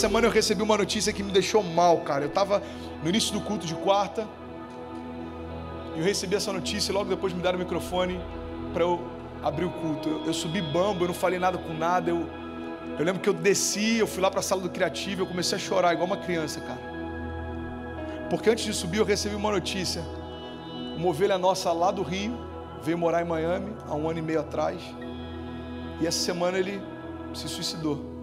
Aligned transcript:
semana 0.00 0.26
eu 0.26 0.30
recebi 0.30 0.62
uma 0.62 0.78
notícia 0.78 1.12
que 1.12 1.22
me 1.22 1.30
deixou 1.30 1.62
mal, 1.62 2.00
cara. 2.00 2.24
Eu 2.24 2.28
estava 2.28 2.62
no 3.02 3.08
início 3.08 3.32
do 3.34 3.40
culto 3.40 3.66
de 3.66 3.74
quarta. 3.74 4.26
E 5.94 5.98
eu 5.98 6.04
recebi 6.04 6.34
essa 6.34 6.52
notícia 6.52 6.90
e 6.90 6.94
logo 6.94 7.10
depois 7.10 7.32
me 7.32 7.42
deram 7.42 7.58
o 7.58 7.60
microfone 7.60 8.18
para 8.72 8.82
eu 8.82 9.00
abrir 9.42 9.66
o 9.66 9.70
culto. 9.70 10.08
Eu, 10.08 10.26
eu, 10.26 10.34
subi 10.34 10.62
bambo, 10.62 11.04
eu 11.04 11.08
não 11.08 11.14
falei 11.14 11.38
nada 11.38 11.58
com 11.58 11.74
nada. 11.74 12.10
Eu, 12.10 12.26
eu 12.98 13.04
lembro 13.04 13.20
que 13.20 13.28
eu 13.28 13.34
desci, 13.34 13.98
eu 13.98 14.06
fui 14.06 14.22
lá 14.22 14.30
para 14.30 14.40
a 14.40 14.42
sala 14.42 14.62
do 14.62 14.70
criativo, 14.70 15.22
eu 15.22 15.26
comecei 15.26 15.56
a 15.56 15.60
chorar 15.60 15.92
igual 15.92 16.06
uma 16.06 16.16
criança, 16.16 16.60
cara. 16.60 16.80
Porque 18.30 18.48
antes 18.48 18.64
de 18.64 18.72
subir 18.72 18.98
eu 18.98 19.04
recebi 19.04 19.34
uma 19.34 19.50
notícia. 19.50 20.02
Uma 20.96 21.08
ovelha 21.08 21.36
nossa 21.36 21.72
lá 21.72 21.90
do 21.90 22.02
Rio 22.02 22.38
veio 22.82 22.96
morar 22.96 23.20
em 23.20 23.26
Miami 23.26 23.72
há 23.86 23.94
um 23.94 24.08
ano 24.08 24.18
e 24.18 24.22
meio 24.22 24.40
atrás. 24.40 24.80
E 26.00 26.06
essa 26.06 26.20
semana 26.20 26.58
ele 26.58 26.80
se 27.34 27.48
suicidou. 27.48 28.19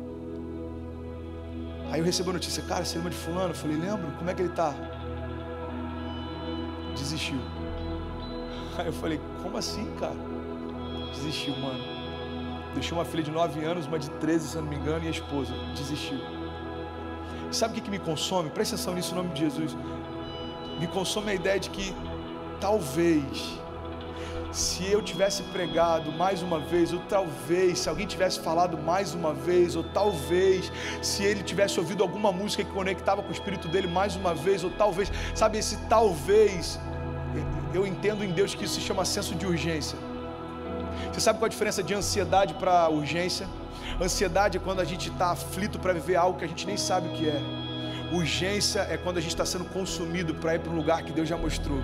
Aí 1.91 1.99
eu 1.99 2.05
recebi 2.05 2.29
a 2.29 2.33
notícia, 2.33 2.61
cara, 2.63 2.83
você 2.83 2.97
lembra 2.97 3.11
de 3.11 3.17
fulano? 3.17 3.51
Eu 3.51 3.55
falei, 3.55 3.77
lembro, 3.77 4.11
como 4.17 4.29
é 4.29 4.33
que 4.33 4.41
ele 4.41 4.49
está? 4.49 4.73
Desistiu. 6.95 7.39
Aí 8.77 8.87
eu 8.87 8.93
falei, 8.93 9.21
como 9.41 9.57
assim, 9.57 9.89
cara? 9.99 10.15
Desistiu, 11.13 11.55
mano. 11.57 11.83
Deixou 12.73 12.97
uma 12.97 13.05
filha 13.05 13.23
de 13.23 13.31
9 13.31 13.63
anos, 13.63 13.87
uma 13.87 13.97
de 13.97 14.09
13, 14.09 14.49
se 14.49 14.57
não 14.57 14.63
me 14.63 14.75
engano, 14.75 15.03
e 15.05 15.07
a 15.07 15.11
esposa. 15.11 15.53
Desistiu. 15.75 16.19
Sabe 17.51 17.71
o 17.71 17.75
que, 17.75 17.81
que 17.81 17.89
me 17.89 17.99
consome? 17.99 18.49
Presta 18.49 18.75
atenção 18.75 18.93
nisso 18.93 19.13
em 19.13 19.15
nome 19.15 19.29
de 19.29 19.39
Jesus. 19.39 19.75
Me 20.79 20.87
consome 20.87 21.31
a 21.31 21.33
ideia 21.33 21.59
de 21.59 21.69
que 21.69 21.95
talvez 22.59 23.57
se 24.51 24.89
eu 24.89 25.01
tivesse 25.01 25.43
pregado 25.43 26.11
mais 26.11 26.41
uma 26.41 26.59
vez, 26.59 26.93
ou 26.93 26.99
talvez, 27.01 27.79
se 27.79 27.89
alguém 27.89 28.07
tivesse 28.07 28.39
falado 28.39 28.77
mais 28.77 29.13
uma 29.13 29.33
vez, 29.33 29.75
ou 29.75 29.83
talvez, 29.83 30.71
se 31.01 31.23
ele 31.23 31.43
tivesse 31.43 31.79
ouvido 31.79 32.03
alguma 32.03 32.31
música 32.31 32.63
que 32.63 32.71
conectava 32.71 33.21
com 33.21 33.29
o 33.29 33.31
espírito 33.31 33.67
dele 33.67 33.87
mais 33.87 34.15
uma 34.15 34.33
vez, 34.33 34.63
ou 34.63 34.71
talvez, 34.71 35.11
sabe, 35.35 35.57
esse 35.57 35.77
talvez, 35.89 36.79
eu 37.73 37.85
entendo 37.85 38.23
em 38.23 38.31
Deus 38.31 38.55
que 38.55 38.65
isso 38.65 38.75
se 38.75 38.81
chama 38.81 39.05
senso 39.05 39.35
de 39.35 39.45
urgência. 39.45 39.97
Você 41.11 41.21
sabe 41.21 41.39
qual 41.39 41.47
a 41.47 41.49
diferença 41.49 41.83
de 41.83 41.93
ansiedade 41.93 42.53
para 42.53 42.89
urgência? 42.89 43.47
Ansiedade 44.01 44.57
é 44.57 44.59
quando 44.59 44.79
a 44.79 44.85
gente 44.85 45.09
está 45.09 45.31
aflito 45.31 45.79
para 45.79 45.93
viver 45.93 46.15
algo 46.15 46.37
que 46.37 46.45
a 46.45 46.47
gente 46.47 46.65
nem 46.65 46.77
sabe 46.77 47.07
o 47.09 47.11
que 47.11 47.27
é. 47.27 47.41
Urgência 48.11 48.81
é 48.89 48.97
quando 48.97 49.17
a 49.17 49.21
gente 49.21 49.31
está 49.31 49.45
sendo 49.45 49.65
consumido 49.65 50.33
para 50.35 50.55
ir 50.55 50.59
para 50.59 50.71
um 50.71 50.75
lugar 50.75 51.03
que 51.03 51.11
Deus 51.11 51.27
já 51.27 51.37
mostrou. 51.37 51.81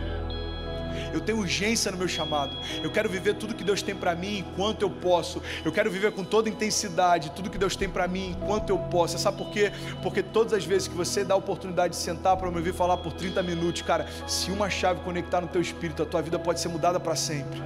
Eu 1.14 1.22
tenho 1.22 1.38
urgência 1.38 1.92
no 1.92 1.98
meu 1.98 2.08
chamado. 2.08 2.56
Eu 2.82 2.92
quero 2.92 3.10
viver 3.10 3.36
tudo 3.36 3.54
que 3.54 3.64
Deus 3.64 3.82
tem 3.82 3.96
para 3.96 4.16
mim 4.16 4.40
enquanto 4.40 4.82
eu 4.82 4.90
posso. 4.90 5.42
Eu 5.64 5.72
quero 5.72 5.90
viver 5.90 6.12
com 6.12 6.24
toda 6.24 6.50
intensidade 6.50 7.32
tudo 7.32 7.50
que 7.50 7.58
Deus 7.58 7.76
tem 7.76 7.90
para 7.90 8.08
mim 8.08 8.32
enquanto 8.32 8.70
eu 8.70 8.78
posso. 8.78 9.18
Sabe 9.18 9.38
por 9.38 9.50
quê? 9.52 9.72
Porque 10.02 10.22
todas 10.22 10.54
as 10.54 10.66
vezes 10.66 10.88
que 10.88 10.96
você 10.96 11.24
dá 11.24 11.34
a 11.34 11.38
oportunidade 11.38 11.94
de 11.94 12.00
sentar 12.00 12.38
para 12.38 12.50
me 12.50 12.58
ouvir 12.58 12.74
falar 12.74 12.98
por 12.98 13.14
30 13.14 13.42
minutos, 13.44 13.82
cara, 13.82 14.08
se 14.28 14.52
uma 14.52 14.70
chave 14.70 15.02
conectar 15.02 15.42
no 15.42 15.48
teu 15.48 15.62
espírito, 15.62 16.04
a 16.04 16.06
tua 16.06 16.22
vida 16.22 16.40
pode 16.40 16.60
ser 16.60 16.70
mudada 16.70 17.00
para 17.00 17.16
sempre. 17.16 17.62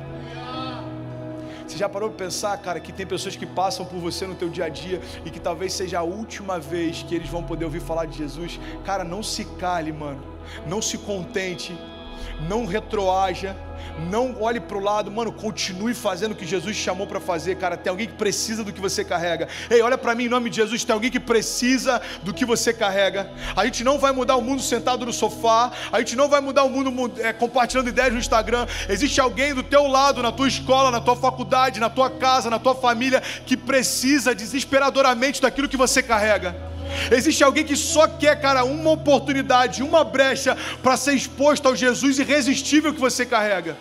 Você 1.68 1.78
já 1.78 1.90
parou 1.90 2.10
para 2.10 2.26
pensar, 2.26 2.58
cara, 2.58 2.80
que 2.80 2.94
tem 2.94 3.06
pessoas 3.06 3.36
que 3.36 3.46
passam 3.46 3.86
por 3.86 4.00
você 4.00 4.26
no 4.26 4.36
teu 4.36 4.48
dia 4.48 4.66
a 4.66 4.70
dia 4.70 5.02
e 5.26 5.30
que 5.30 5.40
talvez 5.40 5.74
seja 5.74 6.00
a 6.00 6.02
última 6.02 6.58
vez 6.58 7.04
que 7.04 7.14
eles 7.14 7.30
vão 7.30 7.44
poder 7.44 7.66
ouvir 7.66 7.82
falar 7.82 8.06
de 8.06 8.18
Jesus? 8.18 8.58
Cara, 8.86 9.04
não 9.04 9.22
se 9.22 9.44
cale, 9.44 9.92
mano. 9.92 10.24
Não 10.66 10.82
se 10.82 10.98
contente 10.98 11.78
não 12.48 12.66
retroaja, 12.66 13.56
não 13.98 14.42
olhe 14.42 14.60
para 14.60 14.78
o 14.78 14.80
lado, 14.80 15.12
mano, 15.12 15.32
continue 15.32 15.94
fazendo 15.94 16.32
o 16.32 16.36
que 16.36 16.46
Jesus 16.46 16.76
te 16.76 16.84
chamou 16.84 17.08
para 17.08 17.20
fazer, 17.20 17.56
cara. 17.56 17.76
Tem 17.76 17.90
alguém 17.90 18.08
que 18.08 18.14
precisa 18.14 18.64
do 18.64 18.72
que 18.72 18.80
você 18.80 19.04
carrega. 19.04 19.48
Ei, 19.70 19.82
olha 19.82 19.98
para 19.98 20.14
mim 20.14 20.26
em 20.26 20.30
nome 20.30 20.50
de 20.50 20.58
Jesus, 20.58 20.84
tem 20.84 20.94
alguém 20.94 21.10
que 21.10 21.20
precisa 21.20 22.02
do 22.24 22.34
que 22.34 22.46
você 22.46 22.74
carrega. 22.74 23.32
A 23.56 23.66
gente 23.66 23.84
não 23.84 23.98
vai 23.98 24.12
mudar 24.12 24.36
o 24.36 24.42
mundo 24.42 24.62
sentado 24.62 25.06
no 25.06 25.14
sofá, 25.14 25.72
a 25.92 26.00
gente 26.00 26.16
não 26.16 26.30
vai 26.30 26.42
mudar 26.42 26.64
o 26.64 26.70
mundo 26.70 27.12
é, 27.20 27.34
compartilhando 27.34 27.90
ideias 27.90 28.14
no 28.14 28.20
Instagram. 28.20 28.68
Existe 28.88 29.20
alguém 29.20 29.54
do 29.54 29.64
teu 29.64 29.88
lado, 29.88 30.22
na 30.22 30.32
tua 30.32 30.48
escola, 30.48 30.92
na 30.92 31.02
tua 31.02 31.16
faculdade, 31.16 31.80
na 31.80 31.90
tua 31.90 32.10
casa, 32.10 32.50
na 32.50 32.60
tua 32.60 32.76
família, 32.76 33.22
que 33.46 33.58
precisa 33.58 34.36
desesperadoramente 34.36 35.42
daquilo 35.42 35.68
que 35.68 35.78
você 35.78 36.04
carrega. 36.04 36.77
Existe 37.12 37.44
alguém 37.44 37.64
que 37.64 37.76
só 37.76 38.08
quer, 38.08 38.40
cara, 38.40 38.64
uma 38.64 38.92
oportunidade, 38.92 39.84
uma 39.84 40.04
brecha 40.04 40.58
para 40.82 40.98
ser 40.98 41.14
exposto 41.14 41.68
ao 41.68 41.76
Jesus 41.76 42.20
irresistível 42.20 42.94
que 42.94 43.00
você 43.00 43.26
carrega. 43.26 43.78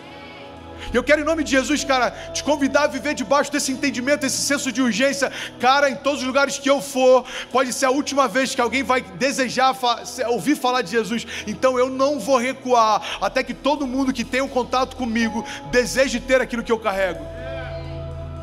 Eu 0.93 1.03
quero, 1.03 1.23
em 1.23 1.25
nome 1.25 1.43
de 1.43 1.51
Jesus, 1.51 1.85
cara, 1.85 2.11
te 2.33 2.45
convidar 2.45 2.85
a 2.85 2.87
viver 2.87 3.15
debaixo 3.15 3.51
desse 3.51 3.73
entendimento, 3.73 4.25
esse 4.25 4.39
senso 4.39 4.71
de 4.71 4.81
urgência. 4.81 5.33
Cara, 5.59 5.91
em 5.91 5.97
todos 5.97 6.21
os 6.21 6.27
lugares 6.27 6.59
que 6.59 6.71
eu 6.71 6.81
for, 6.81 7.25
pode 7.51 7.73
ser 7.73 7.87
a 7.87 7.91
última 7.91 8.29
vez 8.29 8.55
que 8.55 8.61
alguém 8.61 8.83
vai 8.83 9.01
desejar 9.01 9.75
fa 9.75 10.03
ouvir 10.29 10.57
falar 10.57 10.83
de 10.83 10.91
Jesus. 10.91 11.27
Então 11.47 11.79
eu 11.79 11.91
não 11.91 12.21
vou 12.21 12.39
recuar 12.39 13.03
até 13.21 13.43
que 13.43 13.55
todo 13.55 13.87
mundo 13.87 14.13
que 14.13 14.25
tem 14.25 14.41
um 14.41 14.49
contato 14.49 14.97
comigo 14.97 15.45
deseje 15.71 16.21
ter 16.21 16.41
aquilo 16.41 16.63
que 16.63 16.73
eu 16.73 16.79
carrego. 16.79 17.25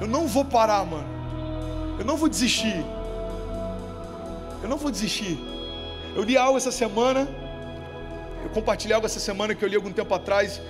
Eu 0.02 0.08
não 0.08 0.28
vou 0.28 0.44
parar, 0.44 0.84
mano. 0.86 1.08
Eu 1.98 2.06
não 2.06 2.18
vou 2.18 2.28
desistir. 2.28 2.84
Eu 4.64 4.70
não 4.70 4.78
vou 4.78 4.90
desistir. 4.90 5.38
Eu 6.16 6.24
li 6.24 6.38
algo 6.38 6.58
essa 6.58 6.72
semana, 6.72 7.28
eu 8.44 8.50
compartilhei 8.52 8.96
algo 8.96 9.06
essa 9.06 9.20
semana 9.20 9.54
que 9.54 9.64
eu 9.64 9.68
li 9.68 9.76
algum 9.76 9.92
tempo 9.92 10.14
atrás, 10.14 10.62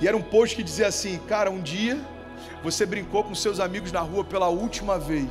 e 0.00 0.06
era 0.06 0.16
um 0.16 0.22
post 0.22 0.54
que 0.54 0.62
dizia 0.62 0.86
assim: 0.86 1.18
Cara, 1.26 1.50
um 1.50 1.60
dia 1.60 2.00
você 2.62 2.86
brincou 2.86 3.24
com 3.24 3.34
seus 3.34 3.58
amigos 3.58 3.90
na 3.90 4.00
rua 4.00 4.22
pela 4.22 4.48
última 4.48 4.96
vez, 4.96 5.28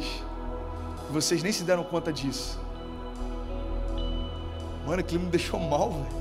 e 1.10 1.14
vocês 1.14 1.42
nem 1.42 1.54
se 1.54 1.64
deram 1.64 1.84
conta 1.84 2.12
disso. 2.12 2.60
Mano, 4.86 5.00
aquilo 5.00 5.24
me 5.24 5.30
deixou 5.30 5.60
mal, 5.60 5.92
velho. 5.92 6.20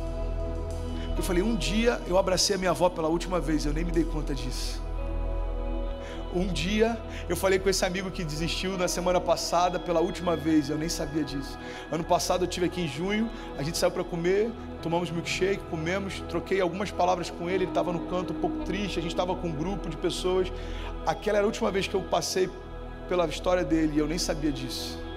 Eu 1.16 1.22
falei: 1.24 1.42
Um 1.42 1.56
dia 1.56 2.00
eu 2.06 2.16
abracei 2.16 2.54
a 2.54 2.58
minha 2.58 2.70
avó 2.70 2.88
pela 2.88 3.08
última 3.08 3.40
vez, 3.40 3.66
eu 3.66 3.72
nem 3.72 3.84
me 3.84 3.90
dei 3.90 4.04
conta 4.04 4.32
disso. 4.32 4.80
Um 6.34 6.46
dia 6.46 6.98
eu 7.28 7.36
falei 7.36 7.58
com 7.58 7.70
esse 7.70 7.84
amigo 7.84 8.10
que 8.10 8.22
desistiu 8.22 8.76
na 8.76 8.86
semana 8.86 9.20
passada 9.20 9.78
pela 9.78 10.00
última 10.00 10.36
vez, 10.36 10.68
eu 10.68 10.76
nem 10.76 10.88
sabia 10.88 11.24
disso. 11.24 11.58
Ano 11.90 12.04
passado 12.04 12.44
eu 12.44 12.48
tive 12.48 12.66
aqui 12.66 12.82
em 12.82 12.88
junho, 12.88 13.30
a 13.56 13.62
gente 13.62 13.78
saiu 13.78 13.90
para 13.90 14.04
comer, 14.04 14.50
tomamos 14.82 15.10
milkshake, 15.10 15.62
comemos, 15.70 16.20
troquei 16.28 16.60
algumas 16.60 16.90
palavras 16.90 17.30
com 17.30 17.48
ele, 17.48 17.64
ele 17.64 17.70
estava 17.70 17.92
no 17.92 18.00
canto 18.00 18.34
um 18.34 18.36
pouco 18.36 18.62
triste, 18.64 18.98
a 18.98 19.02
gente 19.02 19.12
estava 19.12 19.34
com 19.34 19.48
um 19.48 19.52
grupo 19.52 19.88
de 19.88 19.96
pessoas. 19.96 20.52
Aquela 21.06 21.38
era 21.38 21.46
a 21.46 21.48
última 21.48 21.70
vez 21.70 21.86
que 21.86 21.94
eu 21.94 22.02
passei 22.02 22.50
pela 23.08 23.26
história 23.26 23.64
dele 23.64 23.92
e 23.94 23.98
eu 23.98 24.06
nem 24.06 24.18
sabia 24.18 24.52
disso. 24.52 25.07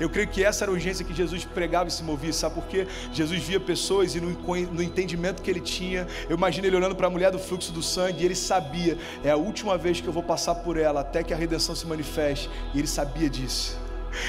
Eu 0.00 0.08
creio 0.08 0.28
que 0.28 0.44
essa 0.44 0.64
era 0.64 0.70
a 0.70 0.74
urgência 0.74 1.04
que 1.04 1.14
Jesus 1.14 1.44
pregava 1.44 1.88
e 1.88 1.92
se 1.92 2.02
movia, 2.02 2.32
sabe 2.32 2.54
por 2.54 2.64
quê? 2.64 2.86
Jesus 3.12 3.42
via 3.42 3.60
pessoas 3.60 4.14
e 4.14 4.20
no, 4.20 4.82
entendimento 4.82 5.42
que 5.42 5.50
ele 5.50 5.60
tinha, 5.60 6.06
eu 6.28 6.36
imagino 6.36 6.66
ele 6.66 6.76
olhando 6.76 6.94
para 6.94 7.06
a 7.06 7.10
mulher 7.10 7.30
do 7.30 7.38
fluxo 7.38 7.72
do 7.72 7.82
sangue 7.82 8.22
e 8.22 8.26
ele 8.26 8.34
sabia, 8.34 8.98
é 9.24 9.30
a 9.30 9.36
última 9.36 9.76
vez 9.78 10.00
que 10.00 10.06
eu 10.06 10.12
vou 10.12 10.22
passar 10.22 10.56
por 10.56 10.76
ela 10.76 11.00
até 11.00 11.22
que 11.22 11.32
a 11.32 11.36
redenção 11.36 11.74
se 11.74 11.86
manifeste, 11.86 12.50
e 12.74 12.78
ele 12.78 12.88
sabia 12.88 13.28
disso. 13.28 13.80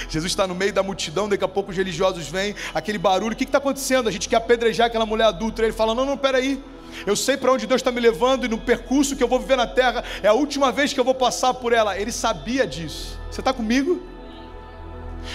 Jesus 0.09 0.31
está 0.31 0.48
no 0.48 0.56
meio 0.56 0.72
da 0.74 0.81
multidão, 0.81 1.28
daqui 1.28 1.44
a 1.44 1.48
pouco 1.48 1.72
os 1.72 1.78
religiosos 1.78 2.28
vêm, 2.28 2.56
aquele 2.74 2.98
barulho, 2.98 3.34
o 3.34 3.36
que 3.36 3.44
está 3.44 3.58
acontecendo? 3.58 4.08
A 4.08 4.12
gente 4.12 4.30
quer 4.30 4.38
apedrejar 4.38 4.88
aquela 4.88 5.06
mulher 5.06 5.25
adulta. 5.25 5.62
Ele 5.62 5.74
fala: 5.74 5.94
Não, 5.94 6.06
não, 6.06 6.18
peraí. 6.18 6.64
Eu 7.06 7.16
sei 7.16 7.36
para 7.36 7.52
onde 7.52 7.66
Deus 7.66 7.81
está 7.81 7.92
me 7.92 8.00
levando 8.00 8.46
e 8.46 8.48
no 8.48 8.58
percurso 8.58 9.16
que 9.16 9.24
eu 9.24 9.28
vou 9.28 9.40
viver 9.40 9.56
na 9.56 9.66
terra, 9.66 10.04
é 10.22 10.28
a 10.28 10.34
última 10.34 10.72
vez 10.72 10.94
que 10.94 11.00
eu 11.00 11.04
vou 11.04 11.16
passar 11.16 11.54
por 11.54 11.74
ela. 11.74 11.98
Ele 11.98 12.12
sabia 12.12 12.68
disso. 12.68 13.20
Você 13.31 13.42
está 13.42 13.52
comigo? 13.52 14.12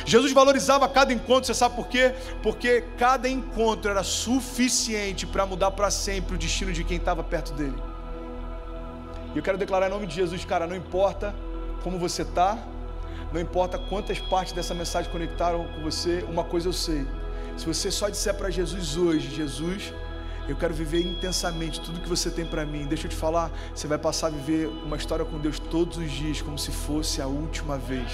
Jesus 0.04 0.32
valorizava 0.32 0.88
cada 0.88 1.12
encontro, 1.12 1.46
você 1.46 1.54
sabe 1.54 1.76
por 1.76 1.88
quê? 1.88 2.14
Porque 2.42 2.84
cada 2.96 3.28
encontro 3.28 3.90
era 3.90 4.02
suficiente 4.02 5.26
para 5.26 5.46
mudar 5.46 5.70
para 5.72 5.90
sempre 5.90 6.34
o 6.34 6.38
destino 6.38 6.72
de 6.72 6.84
quem 6.84 6.96
estava 6.96 7.22
perto 7.22 7.52
dele. 7.52 7.76
E 9.34 9.38
eu 9.38 9.42
quero 9.42 9.58
declarar 9.58 9.88
em 9.88 9.90
nome 9.90 10.06
de 10.06 10.14
Jesus, 10.14 10.44
cara, 10.44 10.66
não 10.66 10.76
importa 10.76 11.34
como 11.82 11.98
você 11.98 12.22
está, 12.22 12.58
não 13.32 13.40
importa 13.40 13.78
quantas 13.78 14.18
partes 14.18 14.52
dessa 14.52 14.74
mensagem 14.74 15.10
conectaram 15.10 15.66
com 15.74 15.82
você, 15.82 16.24
uma 16.28 16.44
coisa 16.44 16.68
eu 16.68 16.72
sei. 16.72 17.06
Se 17.56 17.66
você 17.66 17.90
só 17.90 18.08
disser 18.08 18.34
para 18.34 18.50
Jesus 18.50 18.96
hoje, 18.96 19.34
Jesus, 19.34 19.92
eu 20.48 20.56
quero 20.56 20.72
viver 20.72 21.02
intensamente 21.02 21.78
tudo 21.78 22.00
que 22.00 22.08
você 22.08 22.30
tem 22.30 22.46
para 22.46 22.64
mim. 22.64 22.86
Deixa 22.86 23.06
eu 23.06 23.10
te 23.10 23.16
falar, 23.16 23.50
você 23.74 23.86
vai 23.86 23.98
passar 23.98 24.28
a 24.28 24.30
viver 24.30 24.66
uma 24.66 24.96
história 24.96 25.22
com 25.22 25.38
Deus 25.38 25.58
todos 25.58 25.98
os 25.98 26.10
dias, 26.10 26.40
como 26.40 26.58
se 26.58 26.70
fosse 26.70 27.20
a 27.20 27.26
última 27.26 27.76
vez. 27.76 28.10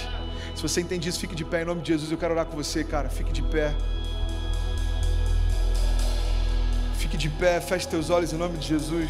Se 0.53 0.61
você 0.61 0.81
entende 0.81 1.07
isso, 1.07 1.17
fique 1.17 1.33
de 1.33 1.45
pé 1.45 1.61
em 1.61 1.65
nome 1.65 1.81
de 1.81 1.93
Jesus. 1.93 2.11
Eu 2.11 2.17
quero 2.17 2.33
orar 2.33 2.45
com 2.45 2.57
você, 2.57 2.83
cara. 2.83 3.09
Fique 3.09 3.31
de 3.31 3.41
pé. 3.41 3.73
Fique 6.97 7.15
de 7.15 7.29
pé, 7.29 7.61
feche 7.61 7.87
teus 7.87 8.09
olhos 8.09 8.33
em 8.33 8.37
nome 8.37 8.57
de 8.57 8.67
Jesus. 8.67 9.09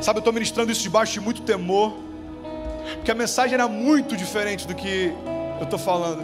Sabe, 0.00 0.18
eu 0.18 0.20
estou 0.20 0.32
ministrando 0.32 0.70
isso 0.70 0.82
debaixo 0.82 1.14
de 1.14 1.20
muito 1.20 1.42
temor, 1.42 1.96
porque 2.96 3.10
a 3.10 3.14
mensagem 3.14 3.54
era 3.54 3.66
muito 3.66 4.16
diferente 4.16 4.66
do 4.66 4.74
que 4.74 5.12
eu 5.58 5.64
estou 5.64 5.78
falando. 5.78 6.22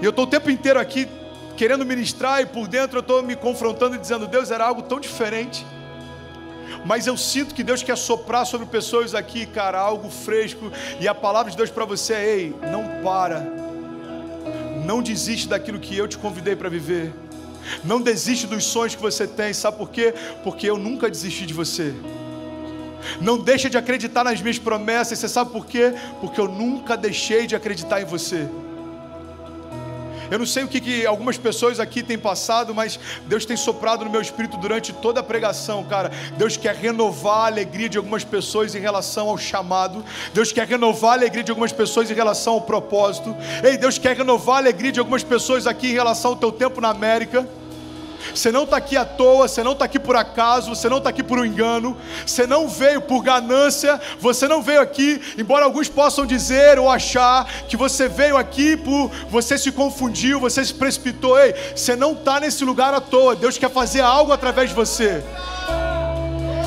E 0.00 0.04
eu 0.04 0.10
estou 0.10 0.26
o 0.26 0.28
tempo 0.28 0.50
inteiro 0.50 0.78
aqui 0.78 1.08
querendo 1.56 1.84
ministrar 1.84 2.42
e 2.42 2.46
por 2.46 2.68
dentro 2.68 2.98
eu 2.98 3.00
estou 3.00 3.22
me 3.22 3.34
confrontando 3.34 3.96
e 3.96 3.98
dizendo: 3.98 4.26
Deus 4.26 4.50
era 4.50 4.64
algo 4.64 4.82
tão 4.82 5.00
diferente. 5.00 5.66
Mas 6.84 7.06
eu 7.06 7.16
sinto 7.16 7.54
que 7.54 7.64
Deus 7.64 7.82
quer 7.82 7.96
soprar 7.96 8.46
sobre 8.46 8.66
pessoas 8.66 9.14
aqui, 9.14 9.46
cara, 9.46 9.78
algo 9.78 10.08
fresco. 10.08 10.70
E 11.00 11.08
a 11.08 11.14
palavra 11.14 11.50
de 11.50 11.56
Deus 11.56 11.70
para 11.70 11.84
você 11.84 12.14
é: 12.14 12.36
ei, 12.36 12.54
não 12.70 13.02
para, 13.02 13.40
Não 14.84 15.02
desiste 15.02 15.48
daquilo 15.48 15.80
que 15.80 15.96
eu 15.96 16.06
te 16.06 16.18
convidei 16.18 16.54
para 16.54 16.68
viver. 16.68 17.12
Não 17.82 18.00
desiste 18.00 18.46
dos 18.46 18.64
sonhos 18.64 18.94
que 18.94 19.02
você 19.02 19.26
tem. 19.26 19.52
Sabe 19.52 19.78
por 19.78 19.90
quê? 19.90 20.14
Porque 20.44 20.68
eu 20.68 20.78
nunca 20.78 21.10
desisti 21.10 21.46
de 21.46 21.54
você. 21.54 21.92
Não 23.20 23.38
deixa 23.38 23.70
de 23.70 23.76
acreditar 23.76 24.22
nas 24.22 24.40
minhas 24.40 24.58
promessas. 24.58 25.18
Você 25.18 25.28
sabe 25.28 25.50
por 25.50 25.66
quê? 25.66 25.92
Porque 26.20 26.40
eu 26.40 26.48
nunca 26.48 26.96
deixei 26.96 27.46
de 27.46 27.56
acreditar 27.56 28.00
em 28.00 28.04
você. 28.04 28.48
Eu 30.30 30.38
não 30.38 30.46
sei 30.46 30.64
o 30.64 30.68
que, 30.68 30.80
que, 30.80 31.06
algumas 31.06 31.38
pessoas 31.38 31.78
aqui 31.78 32.02
têm 32.02 32.18
passado, 32.18 32.74
mas 32.74 32.98
Deus 33.26 33.44
tem 33.44 33.56
soprado 33.56 34.04
no 34.04 34.10
meu 34.10 34.20
espírito 34.20 34.56
durante 34.56 34.92
toda 34.92 35.20
a 35.20 35.22
pregação, 35.22 35.84
cara. 35.84 36.10
Deus 36.36 36.56
quer 36.56 36.74
renovar 36.74 37.40
a 37.40 37.46
alegria 37.46 37.88
de 37.88 37.98
algumas 37.98 38.24
pessoas 38.24 38.74
em 38.74 38.80
relação 38.80 39.28
ao 39.28 39.38
chamado. 39.38 40.04
Deus 40.34 40.52
quer 40.52 40.66
renovar 40.66 41.12
a 41.12 41.14
alegria 41.14 41.42
de 41.42 41.50
algumas 41.50 41.72
pessoas 41.72 42.10
em 42.10 42.14
relação 42.14 42.54
ao 42.54 42.60
propósito. 42.60 43.34
Ei, 43.62 43.76
Deus 43.76 43.98
quer 43.98 44.16
renovar 44.16 44.56
a 44.56 44.58
alegria 44.58 44.92
de 44.92 44.98
algumas 44.98 45.22
pessoas 45.22 45.66
aqui 45.66 45.88
em 45.88 45.94
relação 45.94 46.32
ao 46.32 46.36
teu 46.36 46.52
tempo 46.52 46.80
na 46.80 46.90
América. 46.90 47.46
Você 48.34 48.52
não 48.52 48.64
está 48.64 48.76
aqui 48.76 48.96
à 48.96 49.04
toa, 49.04 49.48
você 49.48 49.62
não 49.62 49.72
está 49.72 49.84
aqui 49.84 49.98
por 49.98 50.16
acaso, 50.16 50.74
você 50.74 50.88
não 50.88 50.98
está 50.98 51.10
aqui 51.10 51.22
por 51.22 51.38
um 51.38 51.44
engano, 51.44 51.96
você 52.26 52.46
não 52.46 52.68
veio 52.68 53.00
por 53.00 53.22
ganância, 53.22 54.00
você 54.20 54.46
não 54.48 54.62
veio 54.62 54.80
aqui, 54.80 55.20
embora 55.38 55.64
alguns 55.64 55.88
possam 55.88 56.26
dizer 56.26 56.78
ou 56.78 56.90
achar 56.90 57.46
que 57.68 57.76
você 57.76 58.08
veio 58.08 58.36
aqui 58.36 58.76
por 58.76 59.10
você 59.30 59.58
se 59.58 59.72
confundiu, 59.72 60.40
você 60.40 60.64
se 60.64 60.74
precipitou. 60.74 61.38
Ei, 61.38 61.54
você 61.74 61.96
não 61.96 62.12
está 62.12 62.40
nesse 62.40 62.64
lugar 62.64 62.94
à 62.94 63.00
toa, 63.00 63.36
Deus 63.36 63.58
quer 63.58 63.70
fazer 63.70 64.00
algo 64.00 64.32
através 64.32 64.70
de 64.70 64.74
você. 64.74 65.22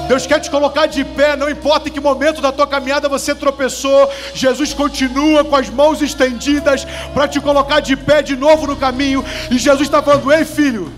Deus 0.09 0.25
quer 0.25 0.39
te 0.39 0.49
colocar 0.49 0.87
de 0.87 1.05
pé, 1.05 1.35
não 1.35 1.47
importa 1.47 1.87
em 1.87 1.91
que 1.91 1.99
momento 1.99 2.41
da 2.41 2.51
tua 2.51 2.65
caminhada 2.65 3.07
você 3.07 3.35
tropeçou, 3.35 4.09
Jesus 4.33 4.73
continua 4.73 5.45
com 5.45 5.55
as 5.55 5.69
mãos 5.69 6.01
estendidas 6.01 6.83
para 7.13 7.27
te 7.27 7.39
colocar 7.39 7.79
de 7.79 7.95
pé 7.95 8.23
de 8.23 8.35
novo 8.35 8.65
no 8.65 8.75
caminho. 8.75 9.23
E 9.51 9.59
Jesus 9.59 9.83
está 9.83 10.01
falando: 10.01 10.33
Ei, 10.33 10.43
filho, 10.45 10.91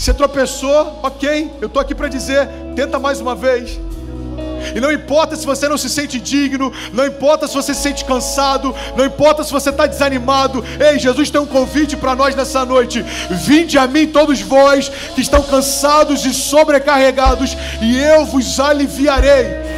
você 0.00 0.14
tropeçou, 0.14 0.98
ok, 1.02 1.50
eu 1.60 1.66
estou 1.66 1.80
aqui 1.80 1.94
para 1.94 2.08
dizer: 2.08 2.48
tenta 2.74 2.98
mais 2.98 3.20
uma 3.20 3.34
vez. 3.34 3.78
E 4.74 4.80
não 4.80 4.90
importa 4.90 5.36
se 5.36 5.44
você 5.44 5.68
não 5.68 5.76
se 5.76 5.90
sente 5.90 6.18
digno, 6.18 6.72
não 6.92 7.06
importa 7.06 7.46
se 7.46 7.52
você 7.52 7.74
se 7.74 7.82
sente 7.82 8.04
cansado, 8.06 8.74
não 8.96 9.04
importa 9.04 9.44
se 9.44 9.52
você 9.52 9.68
está 9.68 9.86
desanimado. 9.86 10.64
Ei, 10.78 10.98
Jesus 10.98 11.28
tem 11.28 11.40
um 11.40 11.46
convite 11.46 11.96
para 11.96 12.14
nós 12.16 12.34
nessa 12.34 12.64
noite. 12.64 13.02
Vinde 13.30 13.76
a 13.78 13.86
mim, 13.86 14.06
todos 14.06 14.40
vós 14.40 14.90
que 15.14 15.20
estão 15.20 15.42
cansados 15.42 16.24
e 16.24 16.32
sobrecarregados, 16.32 17.54
e 17.82 17.98
eu 17.98 18.24
vos 18.24 18.58
aliviarei. 18.58 19.69